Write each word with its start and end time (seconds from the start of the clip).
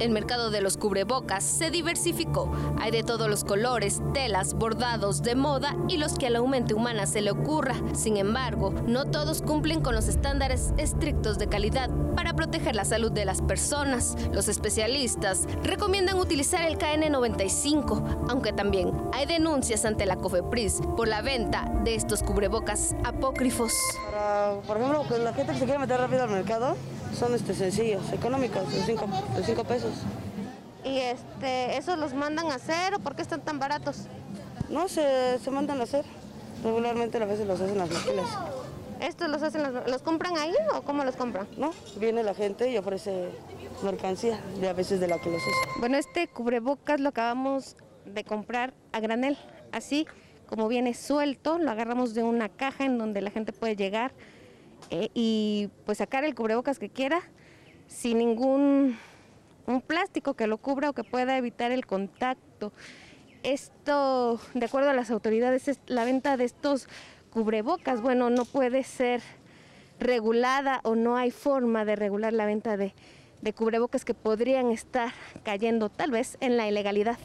El 0.00 0.10
mercado 0.10 0.50
de 0.50 0.60
los 0.60 0.76
cubrebocas 0.76 1.44
se 1.44 1.70
diversificó. 1.70 2.50
Hay 2.80 2.90
de 2.90 3.02
todos 3.02 3.28
los 3.28 3.44
colores, 3.44 4.00
telas, 4.12 4.54
bordados, 4.54 5.22
de 5.22 5.34
moda 5.34 5.76
y 5.88 5.98
los 5.98 6.18
que 6.18 6.26
a 6.26 6.30
la 6.30 6.42
mente 6.42 6.74
humana 6.74 7.06
se 7.06 7.20
le 7.20 7.30
ocurra. 7.30 7.74
Sin 7.94 8.16
embargo, 8.16 8.72
no 8.86 9.04
todos 9.06 9.40
cumplen 9.42 9.80
con 9.80 9.94
los 9.94 10.08
estándares 10.08 10.72
estrictos 10.76 11.38
de 11.38 11.48
calidad 11.48 11.90
para 12.14 12.34
proteger 12.34 12.74
la 12.76 12.84
salud 12.84 13.12
de 13.12 13.24
las 13.24 13.42
personas. 13.42 14.16
Los 14.32 14.48
especialistas 14.48 15.46
recomiendan 15.62 16.18
utilizar 16.18 16.62
el 16.62 16.78
KN95, 16.78 18.26
aunque 18.28 18.52
también 18.52 18.92
hay 19.12 19.26
denuncias 19.26 19.84
ante 19.84 20.06
la 20.06 20.16
COFEPRIS 20.16 20.80
por 20.96 21.08
la 21.08 21.22
venta 21.22 21.70
de 21.84 21.94
estos 21.94 22.22
cubrebocas 22.22 22.96
apócrifos. 23.04 23.72
por 24.66 24.76
ejemplo, 24.76 25.04
la 25.18 25.32
gente 25.32 25.52
que 25.52 25.58
se 25.58 25.64
quiere 25.64 25.78
meter 25.78 25.98
rápido 25.98 26.24
al 26.24 26.30
mercado, 26.30 26.76
son 27.14 27.34
este, 27.34 27.54
sencillos, 27.54 28.12
económicos, 28.12 28.70
de 28.72 28.82
5 28.82 29.64
pesos. 29.64 29.92
¿Y 30.84 30.98
este, 30.98 31.76
esos 31.76 31.98
los 31.98 32.14
mandan 32.14 32.50
a 32.50 32.56
hacer 32.56 32.94
o 32.94 32.98
por 32.98 33.16
qué 33.16 33.22
están 33.22 33.40
tan 33.40 33.58
baratos? 33.58 34.06
No, 34.68 34.88
se, 34.88 35.38
se 35.38 35.50
mandan 35.50 35.80
a 35.80 35.84
hacer. 35.84 36.04
Regularmente 36.62 37.18
a 37.18 37.26
veces 37.26 37.46
los 37.46 37.60
hacen 37.60 37.78
las 37.78 37.90
maquilas. 37.90 38.26
¿Estos 39.00 39.28
los 39.28 39.42
hacen, 39.42 39.62
los, 39.86 40.02
compran 40.02 40.36
ahí 40.38 40.54
o 40.74 40.82
cómo 40.82 41.04
los 41.04 41.16
compran? 41.16 41.46
No, 41.58 41.72
viene 41.96 42.22
la 42.22 42.34
gente 42.34 42.70
y 42.70 42.78
ofrece 42.78 43.30
mercancía, 43.82 44.40
de 44.60 44.68
a 44.68 44.72
veces 44.72 45.00
de 45.00 45.08
la 45.08 45.18
que 45.18 45.30
los 45.30 45.42
hace. 45.42 45.80
Bueno, 45.80 45.98
este 45.98 46.28
cubrebocas 46.28 47.00
lo 47.00 47.10
acabamos 47.10 47.76
de 48.06 48.24
comprar 48.24 48.72
a 48.92 49.00
granel, 49.00 49.36
así 49.72 50.06
como 50.46 50.68
viene 50.68 50.94
suelto, 50.94 51.58
lo 51.58 51.70
agarramos 51.70 52.14
de 52.14 52.22
una 52.22 52.48
caja 52.48 52.84
en 52.84 52.98
donde 52.98 53.20
la 53.20 53.30
gente 53.30 53.52
puede 53.52 53.76
llegar 53.76 54.12
eh, 54.90 55.08
y 55.14 55.68
pues 55.86 55.98
sacar 55.98 56.24
el 56.24 56.34
cubrebocas 56.34 56.78
que 56.78 56.90
quiera 56.90 57.20
sin 57.86 58.18
ningún 58.18 58.96
un 59.66 59.80
plástico 59.80 60.34
que 60.34 60.46
lo 60.46 60.58
cubra 60.58 60.90
o 60.90 60.92
que 60.92 61.04
pueda 61.04 61.36
evitar 61.36 61.72
el 61.72 61.86
contacto. 61.86 62.72
Esto, 63.42 64.40
de 64.54 64.66
acuerdo 64.66 64.90
a 64.90 64.94
las 64.94 65.10
autoridades, 65.10 65.68
es 65.68 65.80
la 65.86 66.04
venta 66.04 66.36
de 66.36 66.44
estos 66.44 66.88
cubrebocas, 67.30 68.00
bueno, 68.00 68.30
no 68.30 68.44
puede 68.44 68.84
ser 68.84 69.20
regulada 69.98 70.80
o 70.84 70.94
no 70.94 71.16
hay 71.16 71.30
forma 71.30 71.84
de 71.84 71.96
regular 71.96 72.32
la 72.32 72.46
venta 72.46 72.76
de, 72.76 72.94
de 73.42 73.52
cubrebocas 73.52 74.04
que 74.04 74.14
podrían 74.14 74.70
estar 74.70 75.12
cayendo 75.42 75.88
tal 75.88 76.10
vez 76.10 76.36
en 76.40 76.56
la 76.56 76.68
ilegalidad. 76.68 77.18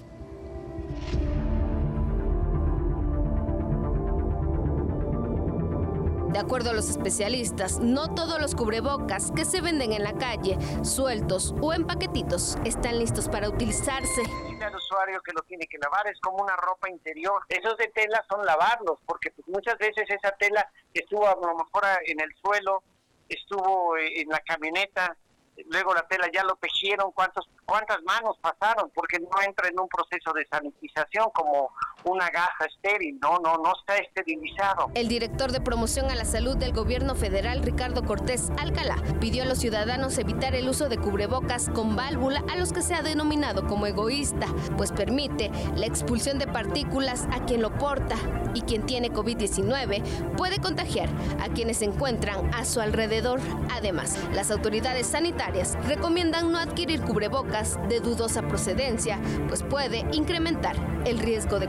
De 6.32 6.38
acuerdo 6.38 6.70
a 6.70 6.74
los 6.74 6.90
especialistas, 6.90 7.80
no 7.80 8.14
todos 8.14 8.40
los 8.40 8.54
cubrebocas 8.54 9.32
que 9.36 9.46
se 9.46 9.62
venden 9.62 9.94
en 9.94 10.04
la 10.04 10.14
calle, 10.14 10.60
sueltos 10.84 11.56
o 11.60 11.74
en 11.74 11.88
paquetitos, 11.88 12.56
están 12.66 13.00
listos 13.00 13.28
para 13.28 13.50
utilizarse. 13.50 14.22
El 14.22 14.76
usuario 14.76 15.22
que 15.22 15.34
lo 15.34 15.42
tiene 15.42 15.66
que 15.66 15.80
lavar 15.80 16.06
es 16.08 16.20
como 16.22 16.44
una 16.44 16.56
ropa 16.56 16.88
interior. 16.88 17.42
Esos 17.50 17.76
de 17.78 17.88
tela 17.88 18.24
son 18.30 18.46
lavarlos, 18.46 19.00
porque 19.08 19.32
pues, 19.32 19.48
muchas 19.48 19.78
veces 19.80 20.08
esa 20.08 20.32
tela 20.34 20.72
estuvo 20.94 21.28
a 21.28 21.36
lo 21.36 21.56
mejor 21.56 21.84
en 22.06 22.20
el 22.20 22.30
suelo, 22.44 22.84
estuvo 23.28 23.98
eh, 23.98 24.22
en 24.22 24.30
la 24.30 24.40
camioneta, 24.42 25.18
luego 25.66 25.96
la 25.96 26.08
tela 26.08 26.30
ya 26.32 26.44
lo 26.44 26.56
tejieron, 26.58 27.12
cuántos, 27.12 27.50
cuántas 27.66 28.04
manos 28.04 28.38
pasaron, 28.40 28.92
porque 28.92 29.20
no 29.20 29.42
entra 29.42 29.68
en 29.68 29.80
un 29.80 29.88
proceso 29.88 30.32
de 30.34 30.46
sanitización 30.46 31.30
como 31.34 31.74
una 32.04 32.30
gaja 32.30 32.66
estéril, 32.66 33.20
no, 33.22 33.40
no, 33.40 33.58
no 33.58 33.74
está 33.80 33.98
esterilizado. 33.98 34.92
El 34.94 35.08
director 35.08 35.52
de 35.52 35.62
promoción 35.62 36.10
a 36.10 36.16
la 36.16 36.26
salud 36.26 36.58
del 36.58 36.74
gobierno 36.74 37.16
federal, 37.16 37.62
Ricardo 37.62 38.04
Cortés 38.04 38.52
Alcalá, 38.58 38.98
pidió 39.20 39.44
a 39.44 39.46
los 39.46 39.60
ciudadanos 39.60 40.18
evitar 40.18 40.56
el 40.56 40.70
uso 40.70 40.90
de 40.90 40.98
cubrebocas 40.98 41.70
con 41.70 41.96
válvula 41.96 42.44
a 42.52 42.56
los 42.56 42.74
que 42.74 42.82
se 42.82 42.96
ha 42.96 43.02
denominado 43.02 43.68
como 43.68 43.86
egoísta, 43.86 44.48
pues 44.78 44.92
permite 44.92 45.52
la 45.76 45.86
expulsión 45.86 46.40
de 46.40 46.48
partículas 46.48 47.28
a 47.32 47.46
quien 47.46 47.62
lo 47.62 47.72
porta 47.78 48.16
y 48.54 48.62
quien 48.62 48.86
tiene 48.86 49.12
COVID-19 49.12 50.36
puede 50.36 50.60
contagiar 50.60 51.10
a 51.40 51.50
quienes 51.50 51.78
se 51.78 51.86
encuentran 51.86 52.54
a 52.54 52.66
su 52.66 52.82
alrededor. 52.82 53.40
Además, 53.72 54.18
las 54.34 54.52
autoridades 54.52 55.08
sanitarias 55.08 55.78
recomiendan 55.88 56.52
no 56.52 56.58
adquirir 56.58 57.02
cubrebocas 57.02 57.80
de 57.90 58.00
dudosa 58.00 58.42
procedencia, 58.44 59.20
pues 59.48 59.64
puede 59.64 60.06
incrementar 60.12 60.76
el 61.06 61.20
riesgo 61.20 61.60
de 61.60 61.68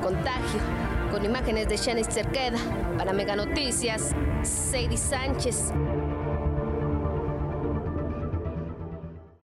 con 1.10 1.24
imágenes 1.24 1.68
de 1.68 1.76
Shanice 1.76 2.10
Cerqueda, 2.10 2.58
para 2.96 3.12
Mega 3.12 3.36
Noticias, 3.36 4.14
Sadie 4.42 4.96
Sánchez. 4.96 5.72